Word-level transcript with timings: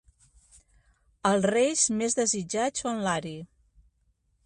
Els 1.31 1.45
reis 1.55 1.85
més 2.01 2.19
desitjats 2.23 2.87
o 2.89 2.93
en 2.97 3.07
Lari. 3.11 3.39